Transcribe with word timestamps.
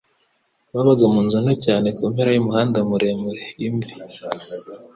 Babaga 0.73 1.05
munzu 1.13 1.35
nto 1.43 1.53
cyane 1.65 1.87
kumpera 1.97 2.29
yumuhanda 2.31 2.77
muremure, 2.89 3.43
imvi. 3.65 3.93